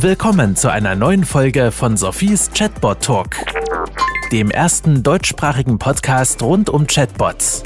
[0.00, 3.36] Willkommen zu einer neuen Folge von Sophies Chatbot Talk,
[4.30, 7.62] dem ersten deutschsprachigen Podcast rund um Chatbots.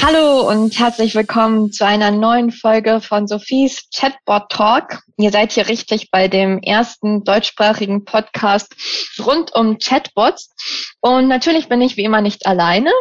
[0.00, 5.00] Hallo und herzlich willkommen zu einer neuen Folge von Sophies Chatbot Talk.
[5.16, 8.72] Ihr seid hier richtig bei dem ersten deutschsprachigen Podcast
[9.18, 10.54] rund um Chatbots.
[11.00, 12.92] Und natürlich bin ich wie immer nicht alleine,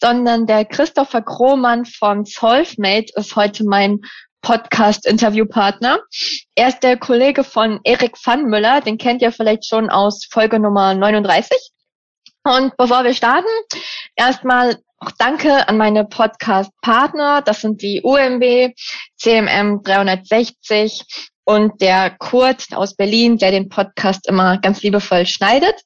[0.00, 4.00] sondern der Christopher Krohmann von Solvemate ist heute mein
[4.46, 5.98] Podcast-Interviewpartner.
[6.54, 10.94] Er ist der Kollege von Erik Pfannmüller, den kennt ihr vielleicht schon aus Folge Nummer
[10.94, 11.58] 39.
[12.44, 13.48] Und bevor wir starten,
[14.14, 17.42] erstmal auch danke an meine Podcast-Partner.
[17.42, 18.72] Das sind die UMB,
[19.16, 21.02] CMM 360,
[21.46, 25.80] und der Kurt aus Berlin, der den Podcast immer ganz liebevoll schneidet.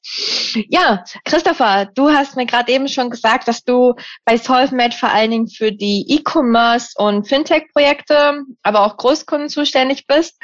[0.68, 5.30] Ja, Christopher, du hast mir gerade eben schon gesagt, dass du bei SolveMed vor allen
[5.30, 10.40] Dingen für die E-Commerce und Fintech-Projekte, aber auch Großkunden zuständig bist.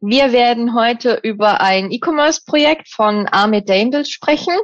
[0.00, 4.54] Wir werden heute über ein E-Commerce-Projekt von Armin Dangles sprechen.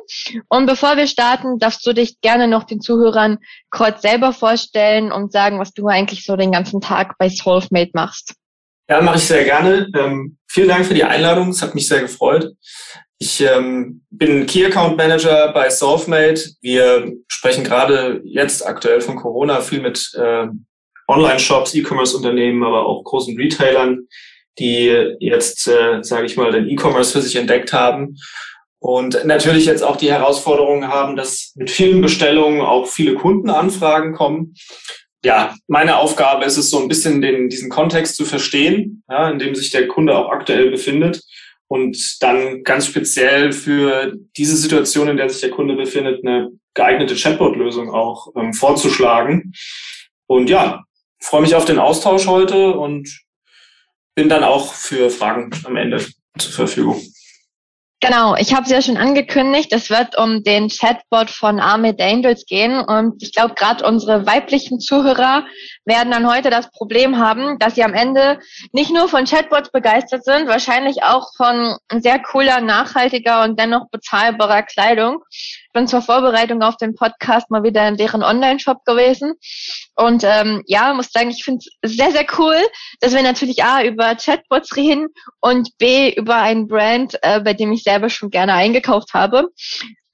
[0.48, 3.38] Und bevor wir starten, darfst du dich gerne noch den Zuhörern
[3.70, 8.34] kurz selber vorstellen und sagen, was du eigentlich so den ganzen Tag bei SolveMate machst.
[8.90, 9.88] Ja, mache ich sehr gerne.
[9.96, 11.50] Ähm, vielen Dank für die Einladung.
[11.50, 12.50] Es hat mich sehr gefreut.
[13.18, 16.50] Ich ähm, bin Key Account Manager bei Solvemate.
[16.60, 20.48] Wir sprechen gerade jetzt aktuell von Corona viel mit äh,
[21.06, 24.08] Online-Shops, E-Commerce-Unternehmen, aber auch großen Retailern,
[24.58, 24.86] die
[25.20, 28.16] jetzt, äh, sage ich mal, den E-Commerce für sich entdeckt haben
[28.80, 34.54] und natürlich jetzt auch die Herausforderungen haben, dass mit vielen Bestellungen auch viele Kundenanfragen kommen
[35.24, 39.38] ja, meine Aufgabe ist es so ein bisschen den, diesen Kontext zu verstehen, ja, in
[39.38, 41.22] dem sich der Kunde auch aktuell befindet
[41.68, 47.14] und dann ganz speziell für diese Situation, in der sich der Kunde befindet, eine geeignete
[47.14, 49.52] Chatbot-Lösung auch ähm, vorzuschlagen.
[50.26, 50.84] Und ja,
[51.20, 53.08] freue mich auf den Austausch heute und
[54.14, 56.04] bin dann auch für Fragen am Ende
[56.38, 57.00] zur Verfügung.
[58.02, 62.46] Genau, ich habe es ja schon angekündigt, es wird um den Chatbot von Ahmed Angels
[62.46, 65.44] gehen und ich glaube, gerade unsere weiblichen Zuhörer
[65.84, 68.40] werden dann heute das Problem haben, dass sie am Ende
[68.72, 74.62] nicht nur von Chatbots begeistert sind, wahrscheinlich auch von sehr cooler, nachhaltiger und dennoch bezahlbarer
[74.62, 75.22] Kleidung.
[75.70, 79.34] Ich bin zur Vorbereitung auf den Podcast mal wieder in deren Online-Shop gewesen
[79.94, 82.56] und ähm, ja, muss sagen, ich finde es sehr, sehr cool,
[82.98, 85.10] dass wir natürlich A über Chatbots reden
[85.40, 89.50] und B über ein Brand, äh, bei dem ich selber schon gerne eingekauft habe.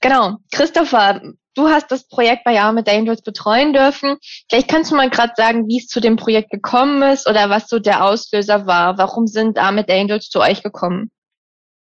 [0.03, 1.22] Genau, Christopher,
[1.55, 4.19] Du hast das Projekt bei Armed Angels betreuen dürfen.
[4.50, 7.67] Vielleicht kannst du mal gerade sagen, wie es zu dem Projekt gekommen ist oder was
[7.67, 8.99] so der Auslöser war.
[8.99, 11.11] Warum sind Armed Angels zu euch gekommen?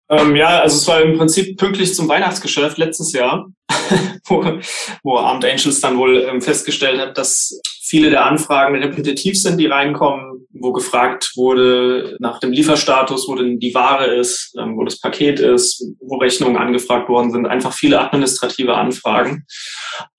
[0.08, 3.48] Ähm, ja, also es war im Prinzip pünktlich zum Weihnachtsgeschäft letztes Jahr,
[4.26, 4.44] wo,
[5.02, 9.66] wo Armed Angels dann wohl ähm, festgestellt hat, dass viele der Anfragen repetitiv sind, die
[9.66, 15.00] reinkommen, wo gefragt wurde nach dem Lieferstatus, wo denn die Ware ist, ähm, wo das
[15.00, 19.46] Paket ist, wo Rechnungen angefragt worden sind, einfach viele administrative Anfragen.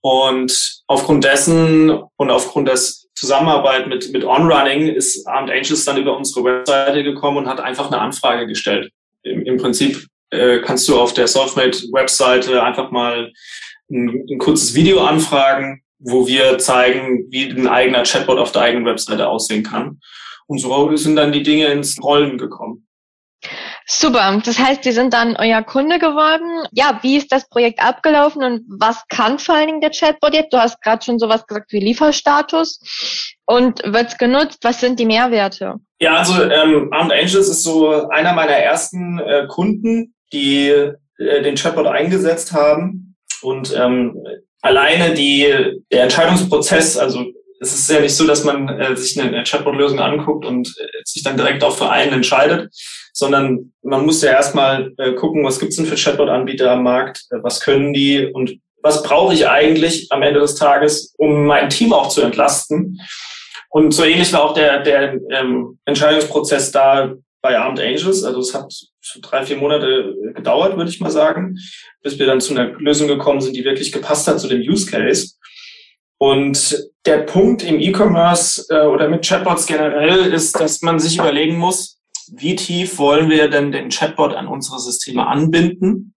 [0.02, 6.16] Und aufgrund dessen und aufgrund des Zusammenarbeit mit, mit OnRunning ist Armed Angels dann über
[6.16, 8.92] unsere Webseite gekommen und hat einfach eine Anfrage gestellt.
[9.24, 13.32] Im, im Prinzip äh, kannst du auf der Softmate-Webseite einfach mal
[13.90, 18.86] ein, ein kurzes Video anfragen, wo wir zeigen, wie ein eigener Chatbot auf der eigenen
[18.86, 20.00] Webseite aussehen kann.
[20.48, 22.88] Und so sind dann die Dinge ins Rollen gekommen.
[23.86, 24.42] Super.
[24.44, 26.68] Das heißt, Sie sind dann euer Kunde geworden.
[26.72, 30.52] Ja, wie ist das Projekt abgelaufen und was kann vor allen Dingen der Chatbot jetzt?
[30.52, 33.38] Du hast gerade schon sowas gesagt wie Lieferstatus.
[33.46, 34.60] Und wird's genutzt?
[34.64, 35.76] Was sind die Mehrwerte?
[36.00, 41.56] Ja, also ähm, Armed Angels ist so einer meiner ersten äh, Kunden, die äh, den
[41.56, 43.16] Chatbot eingesetzt haben.
[43.42, 44.24] Und ähm,
[44.62, 47.26] alleine die, der Entscheidungsprozess, also
[47.60, 51.24] es ist ja nicht so, dass man äh, sich eine, Chatbot-Lösung anguckt und äh, sich
[51.24, 52.70] dann direkt auch für einen entscheidet,
[53.14, 57.38] sondern man muss ja erstmal äh, gucken, was gibt's denn für Chatbot-Anbieter am Markt, äh,
[57.42, 61.94] was können die und was brauche ich eigentlich am Ende des Tages, um mein Team
[61.94, 63.02] auch zu entlasten.
[63.70, 68.24] Und so ähnlich war auch der, der ähm, Entscheidungsprozess da bei Armed Angels.
[68.24, 68.74] Also es hat
[69.22, 71.58] drei, vier Monate gedauert, würde ich mal sagen,
[72.02, 74.90] bis wir dann zu einer Lösung gekommen sind, die wirklich gepasst hat zu dem Use
[74.90, 75.36] Case.
[76.20, 81.58] Und der Punkt im E-Commerce äh, oder mit Chatbots generell ist, dass man sich überlegen
[81.58, 82.00] muss,
[82.32, 86.16] wie tief wollen wir denn den Chatbot an unsere Systeme anbinden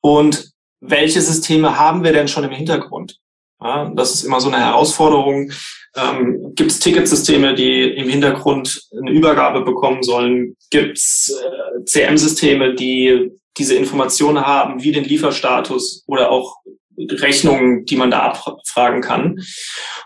[0.00, 3.18] und welche Systeme haben wir denn schon im Hintergrund?
[3.60, 5.50] Ja, das ist immer so eine Herausforderung.
[5.96, 10.56] Ähm, Gibt es Ticketsysteme, die im Hintergrund eine Übergabe bekommen sollen?
[10.70, 16.56] Gibt es äh, CM-Systeme, die diese Informationen haben, wie den Lieferstatus oder auch
[16.98, 19.40] Rechnungen, die man da abfragen kann.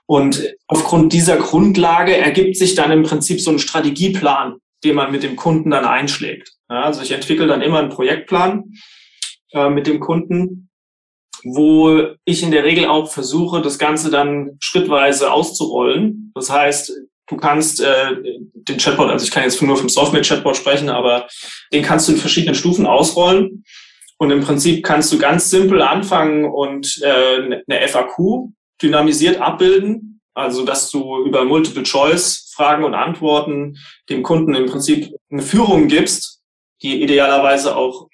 [0.07, 5.23] Und aufgrund dieser Grundlage ergibt sich dann im Prinzip so ein Strategieplan, den man mit
[5.23, 6.53] dem Kunden dann einschlägt.
[6.69, 8.73] Ja, also ich entwickle dann immer einen Projektplan
[9.53, 10.70] äh, mit dem Kunden,
[11.45, 16.33] wo ich in der Regel auch versuche, das Ganze dann schrittweise auszurollen.
[16.35, 16.93] Das heißt,
[17.29, 18.17] du kannst äh,
[18.55, 21.29] den Chatbot, also ich kann jetzt nur vom Software-Chatbot sprechen, aber
[21.73, 23.65] den kannst du in verschiedenen Stufen ausrollen.
[24.19, 28.51] Und im Prinzip kannst du ganz simpel anfangen und äh, eine FAQ
[28.83, 33.79] dynamisiert abbilden, also dass du über Multiple-Choice-Fragen und Antworten
[34.11, 36.43] dem Kunden im Prinzip eine Führung gibst,
[36.83, 38.09] die idealerweise auch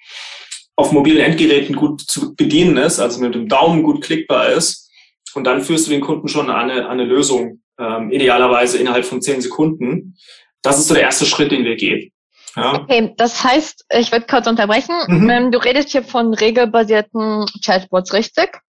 [0.77, 4.89] auf mobilen Endgeräten gut zu bedienen ist, also mit dem Daumen gut klickbar ist.
[5.33, 9.03] Und dann führst du den Kunden schon an eine, an eine Lösung, ähm, idealerweise innerhalb
[9.03, 10.15] von zehn Sekunden.
[10.61, 12.11] Das ist so der erste Schritt, den wir gehen.
[12.55, 12.81] Ja.
[12.81, 14.95] Okay, das heißt, ich werde kurz unterbrechen.
[15.07, 15.29] Mhm.
[15.29, 18.59] Ähm, du redest hier von regelbasierten Chatbots, richtig?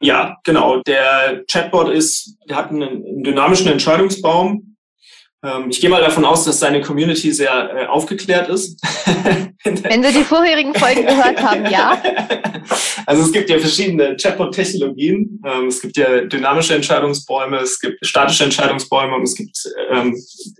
[0.00, 0.80] Ja, genau.
[0.82, 4.73] Der Chatbot ist, der hat einen dynamischen Entscheidungsbaum.
[5.44, 8.80] Ähm, ich gehe mal davon aus, dass seine Community sehr äh, aufgeklärt ist.
[9.64, 12.02] Wenn Sie die vorherigen Folgen gehört haben, ja.
[13.06, 15.42] Also es gibt ja verschiedene Chatbot-Technologien.
[15.46, 19.56] Ähm, es gibt ja dynamische Entscheidungsbäume, es gibt statische Entscheidungsbäume und es gibt
[19.90, 20.16] ähm,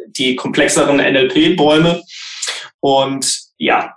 [0.08, 2.02] die komplexeren NLP-Bäume.
[2.80, 3.94] Und ja,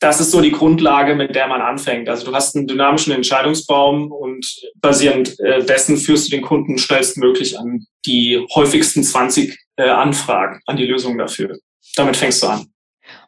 [0.00, 2.08] das ist so die Grundlage, mit der man anfängt.
[2.08, 4.46] Also du hast einen dynamischen Entscheidungsbaum und
[4.76, 10.76] basierend äh, dessen führst du den Kunden schnellstmöglich an die häufigsten 20 äh, Anfragen, an
[10.76, 11.56] die Lösung dafür.
[11.96, 12.66] Damit fängst du an.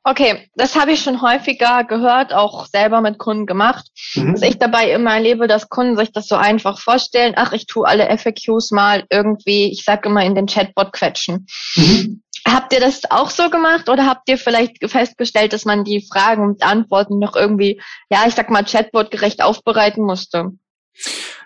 [0.08, 4.34] Okay, das habe ich schon häufiger gehört, auch selber mit Kunden gemacht, mhm.
[4.34, 7.86] dass ich dabei immer erlebe, dass Kunden sich das so einfach vorstellen, ach, ich tue
[7.86, 11.46] alle FAQs mal irgendwie, ich sage immer, in den Chatbot quetschen.
[11.74, 12.22] Mhm.
[12.46, 16.44] Habt ihr das auch so gemacht oder habt ihr vielleicht festgestellt, dass man die Fragen
[16.44, 20.52] und Antworten noch irgendwie, ja, ich sag mal, Chatbot-gerecht aufbereiten musste?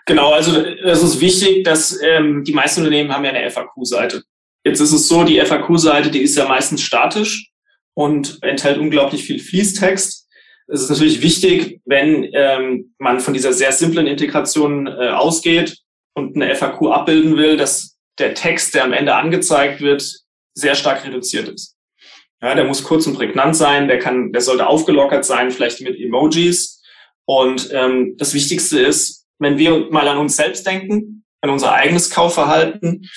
[0.05, 4.23] Genau, also es ist wichtig, dass ähm, die meisten Unternehmen haben ja eine FAQ-Seite.
[4.63, 7.49] Jetzt ist es so, die FAQ-Seite, die ist ja meistens statisch
[7.95, 10.27] und enthält unglaublich viel Fließtext.
[10.67, 15.79] Es ist natürlich wichtig, wenn ähm, man von dieser sehr simplen Integration äh, ausgeht
[16.13, 20.21] und eine FAQ abbilden will, dass der Text, der am Ende angezeigt wird,
[20.53, 21.77] sehr stark reduziert ist.
[22.41, 25.99] Ja, der muss kurz und prägnant sein, der kann, der sollte aufgelockert sein, vielleicht mit
[25.99, 26.81] Emojis.
[27.25, 32.09] Und ähm, das Wichtigste ist, wenn wir mal an uns selbst denken, an unser eigenes
[32.09, 33.07] Kaufverhalten,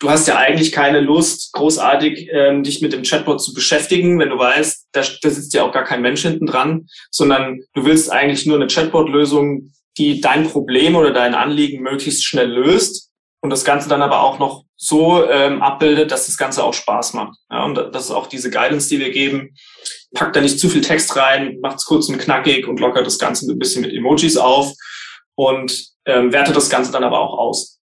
[0.00, 4.30] du hast ja eigentlich keine Lust, großartig ähm, dich mit dem Chatbot zu beschäftigen, wenn
[4.30, 8.10] du weißt, da, da sitzt ja auch gar kein Mensch hinten dran, sondern du willst
[8.10, 13.10] eigentlich nur eine Chatbot-Lösung, die dein Problem oder dein Anliegen möglichst schnell löst
[13.40, 17.14] und das Ganze dann aber auch noch so ähm, abbildet, dass das Ganze auch Spaß
[17.14, 17.38] macht.
[17.50, 19.54] Ja, und das ist auch diese Guidance, die wir geben.
[20.14, 23.18] Packt da nicht zu viel Text rein, macht es kurz und knackig und lockert das
[23.18, 24.72] Ganze ein bisschen mit Emojis auf
[25.36, 27.80] und ähm, wertet das Ganze dann aber auch aus.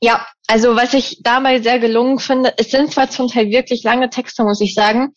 [0.00, 4.10] Ja, also was ich dabei sehr gelungen finde, es sind zwar zum Teil wirklich lange
[4.10, 5.14] Texte, muss ich sagen,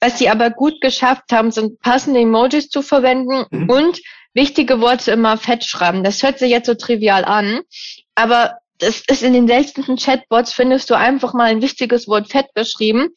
[0.00, 3.68] was sie aber gut geschafft haben, sind passende Emojis zu verwenden mhm.
[3.68, 4.00] und
[4.32, 6.04] wichtige Worte immer fett schreiben.
[6.04, 7.60] Das hört sich jetzt so trivial an,
[8.14, 12.52] aber das ist in den seltensten Chatbots findest du einfach mal ein wichtiges Wort fett
[12.54, 13.08] beschrieben.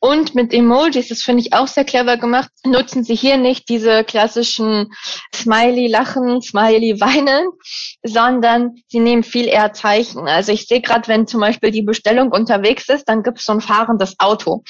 [0.00, 4.04] Und mit Emojis, das finde ich auch sehr clever gemacht, nutzen sie hier nicht diese
[4.04, 4.92] klassischen
[5.34, 7.48] Smiley lachen, Smiley weinen,
[8.02, 10.28] sondern sie nehmen viel eher Zeichen.
[10.28, 13.52] Also ich sehe gerade, wenn zum Beispiel die Bestellung unterwegs ist, dann gibt es so
[13.52, 14.62] ein fahrendes Auto.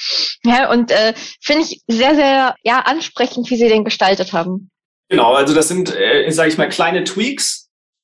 [0.43, 4.71] Ja, und äh, finde ich sehr, sehr ja ansprechend, wie sie den gestaltet haben.
[5.09, 7.60] Genau, also das sind, äh, sage ich mal, kleine Tweaks,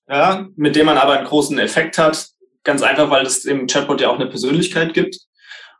[0.09, 2.29] ja, mit dem man aber einen großen Effekt hat.
[2.63, 5.17] Ganz einfach, weil es im Chatbot ja auch eine Persönlichkeit gibt.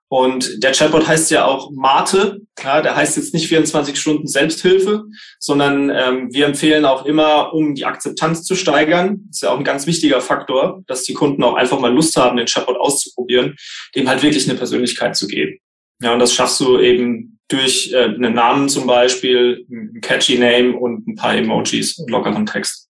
[0.10, 2.42] Und der Chatbot heißt ja auch Mate.
[2.64, 5.04] Ja, der heißt jetzt nicht 24 Stunden Selbsthilfe,
[5.38, 9.66] sondern ähm, wir empfehlen auch immer, um die Akzeptanz zu steigern, ist ja auch ein
[9.66, 13.58] ganz wichtiger Faktor, dass die Kunden auch einfach mal Lust haben, den Chatbot auszuprobieren,
[13.96, 15.60] dem halt wirklich eine Persönlichkeit zu geben.
[16.02, 20.78] Ja, und das schaffst du eben durch äh, einen Namen zum Beispiel, ein catchy Name
[20.78, 22.87] und ein paar Emojis und lockeren Text.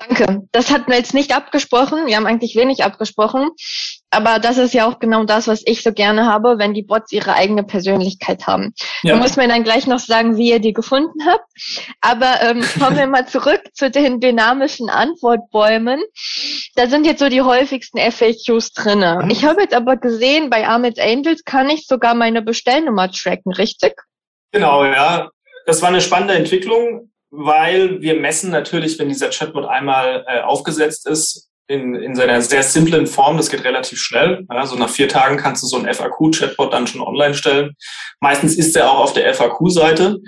[0.00, 0.46] Danke.
[0.52, 2.06] Das hatten wir jetzt nicht abgesprochen.
[2.06, 3.50] Wir haben eigentlich wenig abgesprochen.
[4.08, 7.12] Aber das ist ja auch genau das, was ich so gerne habe, wenn die Bots
[7.12, 8.72] ihre eigene Persönlichkeit haben.
[9.02, 9.14] Ja.
[9.14, 11.44] Da muss man dann gleich noch sagen, wie ihr die gefunden habt.
[12.00, 16.00] Aber ähm, kommen wir mal zurück zu den dynamischen Antwortbäumen.
[16.76, 19.20] Da sind jetzt so die häufigsten FAQs drinne.
[19.22, 19.30] Mhm.
[19.30, 23.94] Ich habe jetzt aber gesehen, bei Ahmed Angels kann ich sogar meine Bestellnummer tracken, richtig?
[24.50, 25.28] Genau, ja.
[25.66, 31.06] Das war eine spannende Entwicklung weil wir messen natürlich, wenn dieser Chatbot einmal äh, aufgesetzt
[31.06, 34.44] ist, in, in seiner sehr simplen Form, das geht relativ schnell.
[34.48, 37.76] Also nach vier Tagen kannst du so einen FAQ-Chatbot dann schon online stellen.
[38.18, 40.18] Meistens ist er auch auf der FAQ-Seite,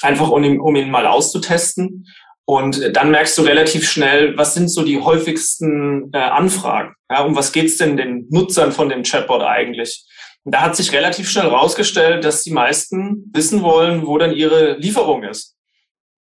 [0.00, 2.06] einfach um ihn, um ihn mal auszutesten.
[2.46, 6.94] Und dann merkst du relativ schnell, was sind so die häufigsten äh, Anfragen?
[7.10, 10.06] Ja, um was geht's denn den Nutzern von dem Chatbot eigentlich?
[10.44, 14.76] Und da hat sich relativ schnell rausgestellt, dass die meisten wissen wollen, wo denn ihre
[14.78, 15.55] Lieferung ist.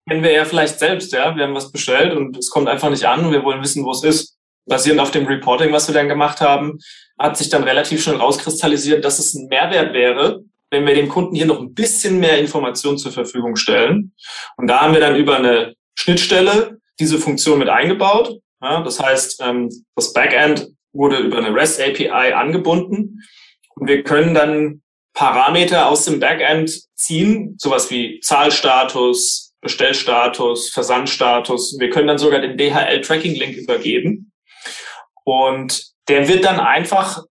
[0.07, 1.35] Kennen wir ja vielleicht selbst, ja.
[1.35, 3.91] Wir haben was bestellt und es kommt einfach nicht an und wir wollen wissen, wo
[3.91, 4.37] es ist.
[4.67, 6.79] Basierend auf dem Reporting, was wir dann gemacht haben,
[7.19, 11.35] hat sich dann relativ schnell rauskristallisiert, dass es ein Mehrwert wäre, wenn wir dem Kunden
[11.35, 14.13] hier noch ein bisschen mehr Informationen zur Verfügung stellen.
[14.57, 18.39] Und da haben wir dann über eine Schnittstelle diese Funktion mit eingebaut.
[18.61, 23.21] Ja, das heißt, ähm, das Backend wurde über eine REST API angebunden
[23.75, 24.81] und wir können dann
[25.13, 31.77] Parameter aus dem Backend ziehen, sowas wie Zahlstatus, Bestellstatus, Versandstatus.
[31.79, 34.31] Wir können dann sogar den DHL-Tracking-Link übergeben.
[35.23, 37.23] Und der wird dann einfach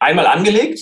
[0.00, 0.80] einmal angelegt.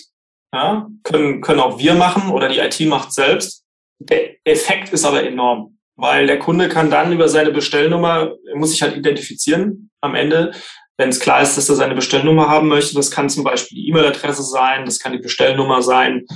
[0.55, 3.65] Ja, können, können auch wir machen oder die IT macht selbst.
[3.99, 8.71] Der Effekt ist aber enorm, weil der Kunde kann dann über seine Bestellnummer, er muss
[8.71, 10.53] sich halt identifizieren am Ende,
[10.97, 12.95] wenn es klar ist, dass er seine Bestellnummer haben möchte.
[12.95, 16.27] Das kann zum Beispiel die E-Mail-Adresse sein, das kann die Bestellnummer sein.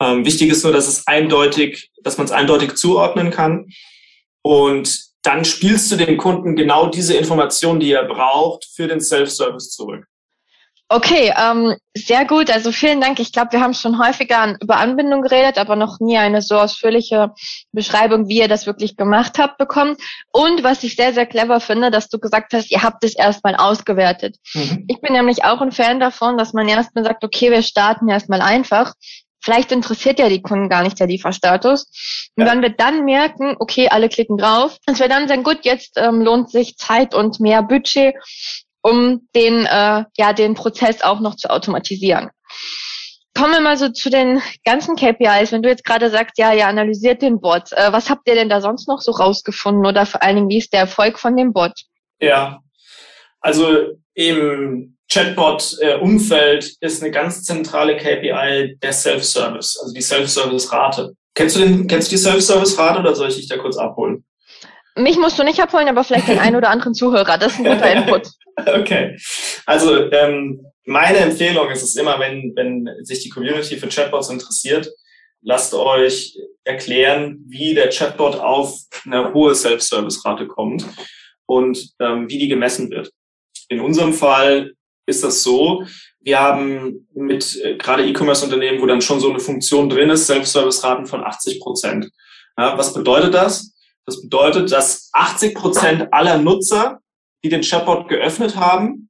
[0.00, 3.66] Ähm, wichtig ist nur, dass es eindeutig, dass man es eindeutig zuordnen kann.
[4.46, 9.70] Und dann spielst du dem Kunden genau diese Informationen, die er braucht, für den Self-Service
[9.70, 10.06] zurück.
[10.88, 12.48] Okay, ähm, sehr gut.
[12.48, 13.18] Also vielen Dank.
[13.18, 17.32] Ich glaube, wir haben schon häufiger über Anbindung geredet, aber noch nie eine so ausführliche
[17.72, 19.96] Beschreibung, wie ihr das wirklich gemacht habt, bekommen.
[20.30, 23.56] Und was ich sehr, sehr clever finde, dass du gesagt hast, ihr habt es erstmal
[23.56, 24.36] ausgewertet.
[24.54, 24.84] Mhm.
[24.86, 28.42] Ich bin nämlich auch ein Fan davon, dass man erstmal sagt, okay, wir starten erstmal
[28.42, 28.94] einfach.
[29.46, 31.86] Vielleicht interessiert ja die Kunden gar nicht der Lieferstatus.
[32.34, 32.50] Und ja.
[32.50, 36.20] wenn wir dann merken, okay, alle klicken drauf, dass wir dann sagen, gut, jetzt ähm,
[36.20, 38.16] lohnt sich Zeit und mehr Budget
[38.82, 42.30] um den, äh, ja, den Prozess auch noch zu automatisieren.
[43.38, 45.52] Kommen wir mal so zu den ganzen KPIs.
[45.52, 48.48] Wenn du jetzt gerade sagst, ja, ihr analysiert den Bot, äh, was habt ihr denn
[48.48, 51.52] da sonst noch so rausgefunden oder vor allen Dingen, wie ist der Erfolg von dem
[51.52, 51.82] Bot?
[52.18, 52.58] Ja,
[53.40, 61.14] also im Chatbot-Umfeld ist eine ganz zentrale KPI der Self-Service, also die Self-Service-Rate.
[61.34, 64.24] Kennst du den, kennst du die Self-Service-Rate oder soll ich dich da kurz abholen?
[64.96, 67.36] Mich musst du nicht abholen, aber vielleicht den einen oder anderen Zuhörer.
[67.36, 68.28] Das ist ein guter Input.
[68.80, 69.16] okay.
[69.66, 74.88] Also ähm, meine Empfehlung ist es immer, wenn, wenn sich die Community für Chatbots interessiert,
[75.42, 80.86] lasst euch erklären, wie der Chatbot auf eine hohe Self-Service-Rate kommt
[81.44, 83.10] und ähm, wie die gemessen wird.
[83.68, 84.72] In unserem Fall
[85.06, 85.84] ist das so,
[86.20, 91.06] wir haben mit äh, gerade E-Commerce-Unternehmen, wo dann schon so eine Funktion drin ist, Self-Service-Raten
[91.06, 92.10] von 80 Prozent.
[92.58, 93.74] Ja, was bedeutet das?
[94.04, 97.00] Das bedeutet, dass 80 Prozent aller Nutzer,
[97.44, 99.08] die den Chatbot geöffnet haben,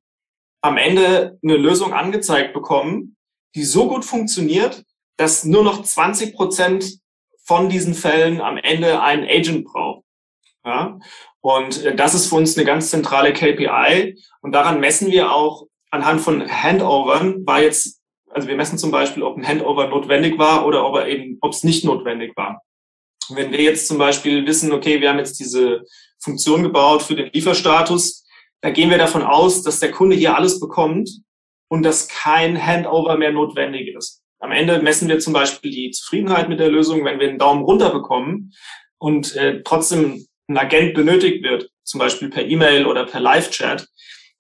[0.63, 3.17] am Ende eine Lösung angezeigt bekommen,
[3.55, 4.85] die so gut funktioniert,
[5.17, 6.99] dass nur noch 20 Prozent
[7.45, 10.05] von diesen Fällen am Ende einen Agent braucht.
[10.65, 10.99] Ja?
[11.41, 14.21] Und äh, das ist für uns eine ganz zentrale KPI.
[14.43, 18.01] Und daran messen wir auch anhand von Handovern, war jetzt,
[18.31, 21.53] also wir messen zum Beispiel, ob ein Handover notwendig war oder ob er eben, ob
[21.53, 22.63] es nicht notwendig war.
[23.29, 25.83] Wenn wir jetzt zum Beispiel wissen, okay, wir haben jetzt diese
[26.21, 28.25] Funktion gebaut für den Lieferstatus,
[28.61, 31.11] da gehen wir davon aus, dass der Kunde hier alles bekommt
[31.69, 34.23] und dass kein Handover mehr notwendig ist.
[34.39, 37.65] Am Ende messen wir zum Beispiel die Zufriedenheit mit der Lösung, wenn wir einen Daumen
[37.65, 38.53] runter bekommen
[38.99, 43.89] und äh, trotzdem ein Agent benötigt wird, zum Beispiel per E-Mail oder per Live-Chat.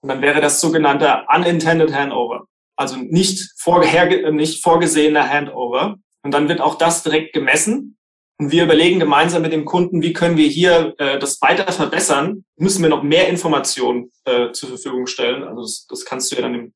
[0.03, 5.97] Und dann wäre das sogenannte unintended Handover, also nicht, vorher, nicht vorgesehener Handover.
[6.23, 7.97] Und dann wird auch das direkt gemessen
[8.39, 12.45] und wir überlegen gemeinsam mit dem Kunden, wie können wir hier äh, das weiter verbessern?
[12.57, 15.43] Müssen wir noch mehr Informationen äh, zur Verfügung stellen?
[15.43, 16.75] Also das, das kannst du ja dann im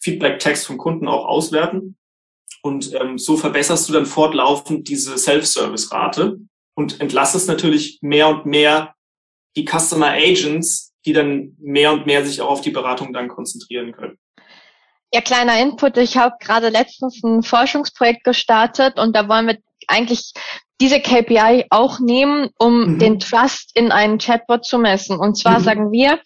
[0.00, 1.96] Feedback-Text vom Kunden auch auswerten.
[2.62, 6.38] Und ähm, so verbesserst du dann fortlaufend diese Self-Service-Rate
[6.74, 8.94] und entlastest natürlich mehr und mehr
[9.56, 13.92] die Customer Agents, die dann mehr und mehr sich auch auf die Beratung dann konzentrieren
[13.92, 14.18] können.
[15.12, 15.98] Ja, kleiner Input.
[15.98, 20.32] Ich habe gerade letztens ein Forschungsprojekt gestartet und da wollen wir eigentlich
[20.82, 22.98] diese KPI auch nehmen, um mhm.
[22.98, 25.16] den Trust in einen Chatbot zu messen.
[25.16, 25.64] Und zwar mhm.
[25.64, 26.18] sagen wir,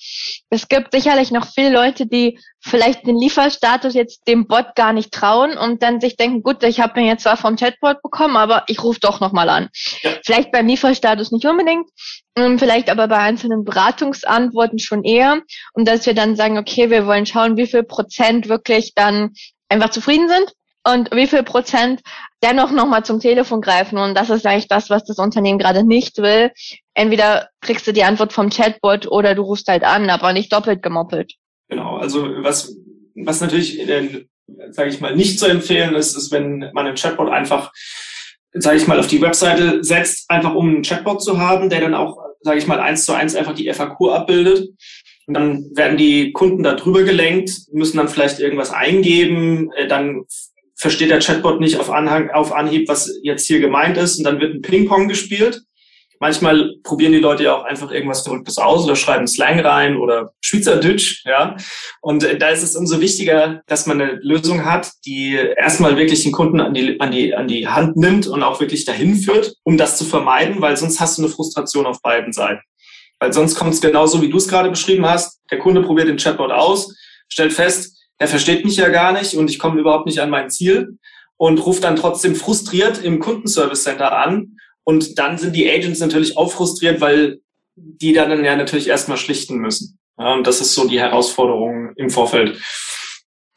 [0.48, 5.12] es gibt sicherlich noch viele Leute, die vielleicht den Lieferstatus jetzt dem Bot gar nicht
[5.12, 8.64] trauen und dann sich denken, gut, ich habe mir jetzt zwar vom Chatbot bekommen, aber
[8.66, 9.68] ich rufe doch nochmal an.
[10.00, 10.12] Ja.
[10.24, 11.90] Vielleicht beim Lieferstatus nicht unbedingt,
[12.34, 15.42] ähm, vielleicht aber bei einzelnen Beratungsantworten schon eher.
[15.74, 19.34] Und dass wir dann sagen, okay, wir wollen schauen, wie viel Prozent wirklich dann
[19.68, 20.50] einfach zufrieden sind
[20.86, 22.00] und wie viel Prozent
[22.42, 23.98] dennoch nochmal zum Telefon greifen.
[23.98, 26.52] Und das ist eigentlich das, was das Unternehmen gerade nicht will.
[26.94, 30.82] Entweder kriegst du die Antwort vom Chatbot oder du rufst halt an, aber nicht doppelt
[30.82, 31.34] gemoppelt.
[31.68, 32.76] Genau, also was,
[33.16, 34.26] was natürlich, äh,
[34.70, 37.72] sage ich mal, nicht zu empfehlen ist, ist, wenn man einen Chatbot einfach,
[38.52, 41.94] sage ich mal, auf die Webseite setzt, einfach um einen Chatbot zu haben, der dann
[41.94, 44.68] auch, sage ich mal, eins zu eins einfach die FAQ abbildet.
[45.26, 50.24] Und dann werden die Kunden da drüber gelenkt, müssen dann vielleicht irgendwas eingeben, äh, dann
[50.76, 54.40] versteht der Chatbot nicht auf, Anhang, auf Anhieb, was jetzt hier gemeint ist und dann
[54.40, 55.62] wird ein Ping-Pong gespielt.
[56.18, 60.32] Manchmal probieren die Leute ja auch einfach irgendwas Verrücktes aus oder schreiben Slang rein oder
[60.40, 61.56] Schweizerdeutsch, ja.
[62.00, 66.22] Und äh, da ist es umso wichtiger, dass man eine Lösung hat, die erstmal wirklich
[66.22, 69.56] den Kunden an die, an die, an die Hand nimmt und auch wirklich dahin führt,
[69.64, 72.62] um das zu vermeiden, weil sonst hast du eine Frustration auf beiden Seiten.
[73.18, 75.40] Weil sonst kommt es genauso, wie du es gerade beschrieben hast.
[75.50, 76.94] Der Kunde probiert den Chatbot aus,
[77.28, 80.50] stellt fest, er versteht mich ja gar nicht und ich komme überhaupt nicht an mein
[80.50, 80.98] Ziel
[81.36, 84.58] und ruft dann trotzdem frustriert im Kundenservice Center an.
[84.84, 87.40] Und dann sind die Agents natürlich auch frustriert, weil
[87.74, 89.98] die dann ja natürlich erstmal schlichten müssen.
[90.18, 92.58] Ja, und das ist so die Herausforderung im Vorfeld.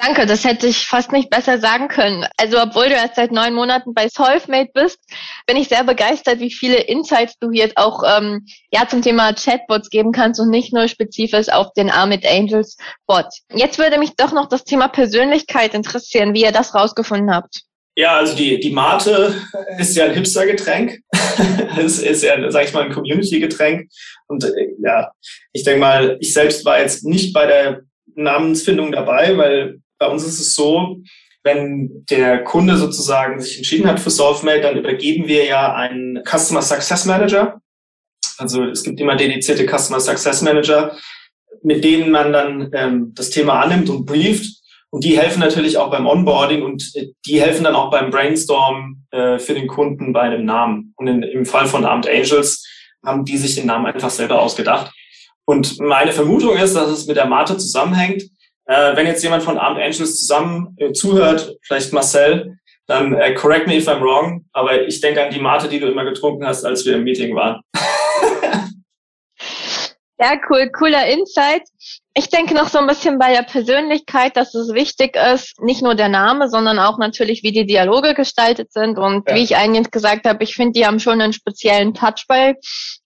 [0.02, 2.26] Danke, das hätte ich fast nicht besser sagen können.
[2.38, 4.98] Also obwohl du erst seit neun Monaten bei Solvemate bist,
[5.46, 9.90] bin ich sehr begeistert, wie viele Insights du jetzt auch ähm, ja zum Thema Chatbots
[9.90, 12.78] geben kannst und nicht nur spezifisch auf den Armit Angels
[13.08, 13.26] Bot.
[13.54, 17.64] Jetzt würde mich doch noch das Thema Persönlichkeit interessieren, wie ihr das rausgefunden habt.
[17.96, 19.36] Ja, also die, die Mate
[19.80, 21.00] ist ja ein Hipster-Getränk.
[21.78, 23.90] es ist ja, sag ich mal, ein Community-Getränk.
[24.28, 25.12] Und äh, ja,
[25.52, 27.82] ich denke mal, ich selbst war jetzt nicht bei der
[28.16, 31.02] Namensfindung dabei, weil bei uns ist es so,
[31.44, 36.62] wenn der Kunde sozusagen sich entschieden hat für SolveMate, dann übergeben wir ja einen Customer
[36.62, 37.62] Success Manager.
[38.38, 40.98] Also es gibt immer dedizierte Customer Success Manager,
[41.64, 44.60] mit denen man dann ähm, das Thema annimmt und brieft.
[44.92, 49.06] Und die helfen natürlich auch beim Onboarding und äh, die helfen dann auch beim Brainstorm
[49.12, 50.94] äh, für den Kunden bei einem Namen.
[50.98, 52.66] Und in, im Fall von Armed Angels
[53.06, 54.92] haben die sich den Namen einfach selber ausgedacht.
[55.46, 58.24] Und meine Vermutung ist, dass es mit der Mate zusammenhängt.
[58.70, 63.66] Äh, wenn jetzt jemand von Armed Angels zusammen äh, zuhört, vielleicht Marcel, dann äh, correct
[63.66, 66.64] me if I'm wrong, aber ich denke an die Mate, die du immer getrunken hast,
[66.64, 67.62] als wir im Meeting waren.
[70.22, 71.62] Ja, cool, cooler Insight.
[72.14, 75.96] Ich denke noch so ein bisschen bei der Persönlichkeit, dass es wichtig ist, nicht nur
[75.96, 78.98] der Name, sondern auch natürlich, wie die Dialoge gestaltet sind.
[78.98, 79.36] Und ja.
[79.36, 82.56] wie ich eingehend gesagt habe, ich finde, die haben schon einen speziellen Touch bei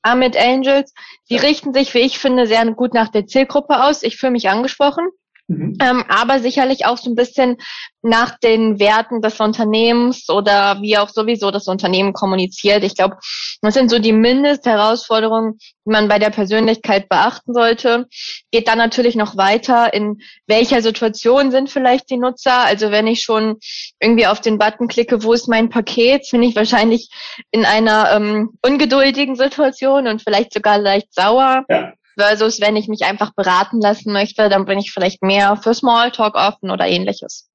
[0.01, 0.91] Amit Angels.
[1.29, 1.41] Die ja.
[1.41, 4.01] richten sich, wie ich finde, sehr gut nach der Zielgruppe aus.
[4.01, 5.07] Ich fühle mich angesprochen.
[5.47, 5.77] Mhm.
[5.81, 7.57] Ähm, aber sicherlich auch so ein bisschen
[8.01, 12.83] nach den Werten des Unternehmens oder wie auch sowieso das Unternehmen kommuniziert.
[12.83, 13.17] Ich glaube,
[13.61, 18.07] das sind so die Mindestherausforderungen, die man bei der Persönlichkeit beachten sollte.
[18.51, 22.59] Geht dann natürlich noch weiter, in welcher Situation sind vielleicht die Nutzer.
[22.65, 23.57] Also wenn ich schon
[23.99, 27.09] irgendwie auf den Button klicke, wo ist mein Paket, bin ich wahrscheinlich
[27.51, 31.65] in einer ähm, ungeduldigen Situation und vielleicht sogar leicht sauer.
[31.69, 31.93] Ja.
[32.17, 36.35] Versus wenn ich mich einfach beraten lassen möchte, dann bin ich vielleicht mehr für Smalltalk
[36.35, 37.49] offen oder ähnliches.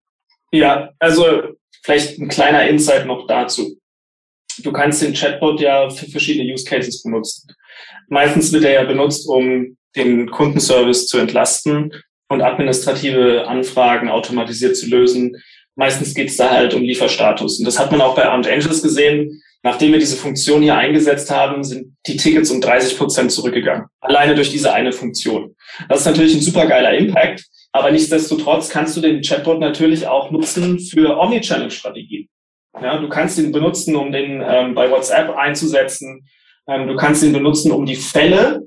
[0.50, 1.42] Ja, also
[1.82, 3.78] vielleicht ein kleiner Insight noch dazu.
[4.62, 7.48] Du kannst den Chatbot ja für verschiedene Use Cases benutzen.
[8.08, 11.92] Meistens wird er ja benutzt, um den Kundenservice zu entlasten
[12.28, 15.36] und administrative Anfragen automatisiert zu lösen.
[15.76, 17.58] Meistens geht es da halt um Lieferstatus.
[17.58, 19.42] Und das hat man auch bei Armed Angels gesehen.
[19.62, 23.86] Nachdem wir diese Funktion hier eingesetzt haben, sind die Tickets um 30 Prozent zurückgegangen.
[24.00, 25.56] Alleine durch diese eine Funktion.
[25.88, 27.44] Das ist natürlich ein super geiler Impact.
[27.72, 32.28] Aber nichtsdestotrotz kannst du den Chatbot natürlich auch nutzen für Omnichannel-Strategien.
[32.80, 36.28] Ja, du kannst ihn benutzen, um den ähm, bei WhatsApp einzusetzen.
[36.68, 38.62] Ähm, du kannst ihn benutzen, um die Fälle,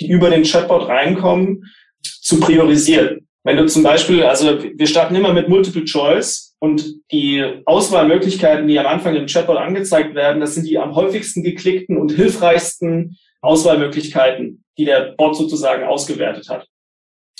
[0.00, 1.64] die über den Chatbot reinkommen,
[2.02, 3.28] zu priorisieren.
[3.44, 8.78] Wenn du zum Beispiel, also wir starten immer mit Multiple Choice und die Auswahlmöglichkeiten, die
[8.78, 14.64] am Anfang im Chatbot angezeigt werden, das sind die am häufigsten geklickten und hilfreichsten Auswahlmöglichkeiten,
[14.78, 16.66] die der Bot sozusagen ausgewertet hat.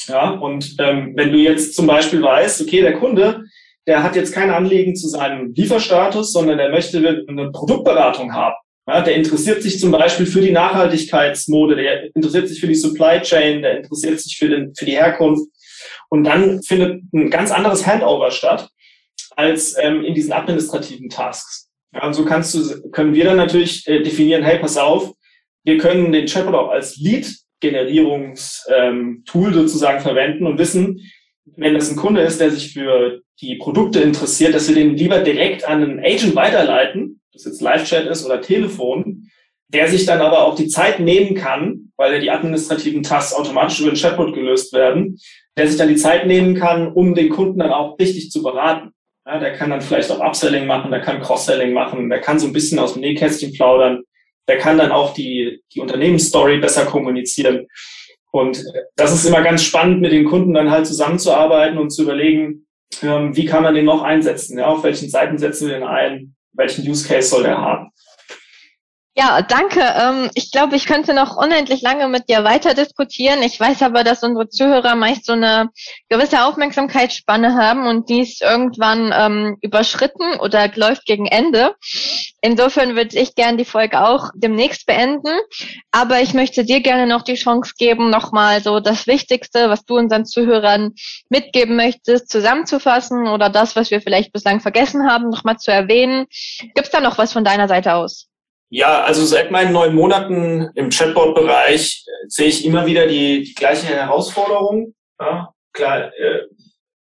[0.09, 3.45] Ja, und ähm, wenn du jetzt zum Beispiel weißt, okay, der Kunde,
[3.87, 8.55] der hat jetzt kein Anliegen zu seinem Lieferstatus, sondern er möchte eine Produktberatung haben.
[8.89, 13.21] Ja, der interessiert sich zum Beispiel für die Nachhaltigkeitsmode, der interessiert sich für die Supply
[13.21, 15.49] Chain, der interessiert sich für, den, für die Herkunft.
[16.09, 18.69] Und dann findet ein ganz anderes Handover statt
[19.37, 21.69] als ähm, in diesen administrativen Tasks.
[21.95, 25.13] Ja, und so kannst du, können wir dann natürlich äh, definieren, hey, pass auf,
[25.65, 27.27] wir können den Chatbot auch als Lead
[27.61, 31.01] Generierungstool ähm, sozusagen verwenden und wissen,
[31.57, 35.21] wenn das ein Kunde ist, der sich für die Produkte interessiert, dass wir den lieber
[35.21, 39.31] direkt an einen Agent weiterleiten, das jetzt Live-Chat ist oder Telefon,
[39.69, 43.81] der sich dann aber auch die Zeit nehmen kann, weil ja die administrativen Tasks automatisch
[43.81, 45.19] über den Chatbot gelöst werden,
[45.57, 48.91] der sich dann die Zeit nehmen kann, um den Kunden dann auch richtig zu beraten.
[49.27, 52.47] Ja, der kann dann vielleicht auch Upselling machen, der kann Cross-Selling machen, der kann so
[52.47, 54.05] ein bisschen aus dem Nähkästchen plaudern
[54.49, 57.67] der kann dann auch die, die Unternehmensstory besser kommunizieren.
[58.31, 58.63] Und
[58.97, 62.67] das ist immer ganz spannend, mit den Kunden dann halt zusammenzuarbeiten und zu überlegen,
[63.03, 64.59] ähm, wie kann man den noch einsetzen?
[64.59, 66.35] Ja, auf welchen Seiten setzen wir den ein?
[66.53, 67.91] Welchen Use Case soll der haben?
[69.19, 69.81] Ja, danke.
[69.81, 73.43] Ähm, ich glaube, ich könnte noch unendlich lange mit dir weiter diskutieren.
[73.43, 75.71] Ich weiß aber, dass unsere Zuhörer meist so eine
[76.11, 81.75] gewisse Aufmerksamkeitsspanne haben und dies irgendwann ähm, überschritten oder läuft gegen Ende.
[82.43, 85.35] Insofern würde ich gerne die Folge auch demnächst beenden.
[85.93, 89.97] Aber ich möchte dir gerne noch die Chance geben, nochmal so das Wichtigste, was du
[89.97, 90.93] unseren Zuhörern
[91.31, 96.27] mitgeben möchtest, zusammenzufassen oder das, was wir vielleicht bislang vergessen haben, nochmal zu erwähnen.
[96.75, 98.29] Gibt es da noch was von deiner Seite aus?
[98.69, 103.55] Ja, also seit meinen neun Monaten im Chatbot-Bereich äh, sehe ich immer wieder die, die
[103.55, 104.95] gleiche Herausforderung.
[105.21, 106.47] Ja, klar, äh,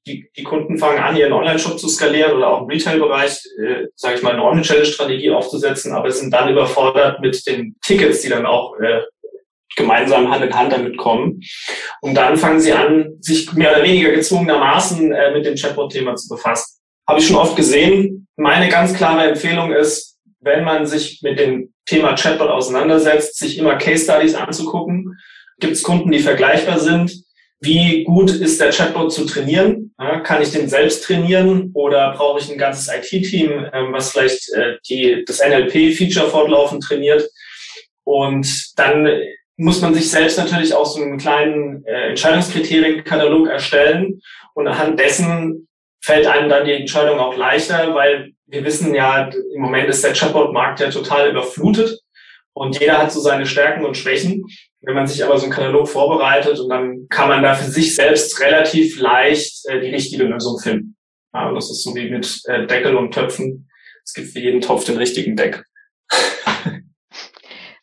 [0.07, 4.16] die, die Kunden fangen an, ihren Online-Shop zu skalieren oder auch im Retail-Bereich, äh, sage
[4.16, 8.77] ich mal, eine Omnichannel-Strategie aufzusetzen, aber sind dann überfordert mit den Tickets, die dann auch
[8.81, 9.03] äh,
[9.77, 11.40] gemeinsam Hand in Hand damit kommen.
[12.01, 16.29] Und dann fangen sie an, sich mehr oder weniger gezwungenermaßen äh, mit dem Chatbot-Thema zu
[16.29, 16.81] befassen.
[17.09, 18.27] Habe ich schon oft gesehen.
[18.37, 20.12] Meine ganz klare Empfehlung ist,
[20.42, 25.18] wenn man sich mit dem Thema Chatbot auseinandersetzt, sich immer Case Studies anzugucken.
[25.61, 27.12] Gibt es Kunden, die vergleichbar sind?
[27.61, 29.94] Wie gut ist der Chatbot zu trainieren?
[29.98, 34.52] Ja, kann ich den selbst trainieren oder brauche ich ein ganzes IT-Team, ähm, was vielleicht
[34.55, 37.28] äh, die, das NLP-Feature fortlaufend trainiert?
[38.02, 39.09] Und dann
[39.57, 44.20] muss man sich selbst natürlich auch so einen kleinen äh, Entscheidungskriterienkatalog erstellen
[44.55, 45.68] und anhand dessen
[46.00, 50.12] fällt einem dann die Entscheidung auch leichter, weil wir wissen ja, im Moment ist der
[50.12, 51.98] Chatbot-Markt ja total überflutet
[52.52, 54.44] und jeder hat so seine Stärken und Schwächen.
[54.82, 57.94] Wenn man sich aber so einen Katalog vorbereitet und dann kann man da für sich
[57.94, 60.96] selbst relativ leicht äh, die richtige Lösung finden.
[61.32, 63.70] Ja, das ist so wie mit äh, Deckel und Töpfen.
[64.04, 65.64] Es gibt für jeden Topf den richtigen Deck.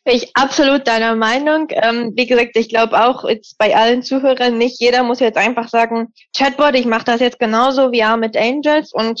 [0.04, 1.68] Bin ich absolut deiner Meinung.
[1.70, 5.68] Ähm, wie gesagt, ich glaube auch jetzt bei allen Zuhörern, nicht jeder muss jetzt einfach
[5.68, 9.20] sagen, Chatbot, ich mache das jetzt genauso wie mit Angels und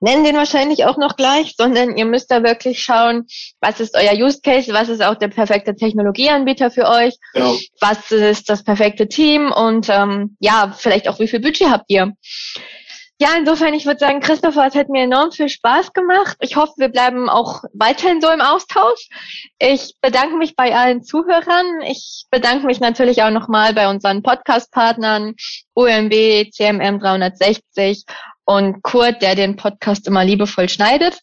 [0.00, 3.26] nennen den wahrscheinlich auch noch gleich, sondern ihr müsst da wirklich schauen,
[3.60, 7.54] was ist euer Use Case, was ist auch der perfekte Technologieanbieter für euch, genau.
[7.80, 12.12] was ist das perfekte Team und ähm, ja, vielleicht auch wie viel Budget habt ihr.
[13.22, 16.36] Ja, insofern, ich würde sagen, Christopher, es hat mir enorm viel Spaß gemacht.
[16.40, 19.06] Ich hoffe, wir bleiben auch weiterhin so im Austausch.
[19.60, 21.82] Ich bedanke mich bei allen Zuhörern.
[21.86, 25.36] Ich bedanke mich natürlich auch nochmal bei unseren Podcast-Partnern
[25.74, 28.06] UMB, CMM 360
[28.44, 31.20] und Kurt, der den Podcast immer liebevoll schneidet.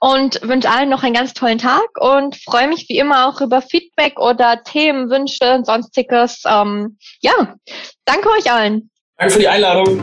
[0.00, 3.60] Und wünsche allen noch einen ganz tollen Tag und freue mich wie immer auch über
[3.60, 6.44] Feedback oder Themen, Wünsche und sonstiges.
[6.46, 7.56] Ähm, ja,
[8.06, 8.90] danke euch allen.
[9.18, 10.02] Danke für die Einladung.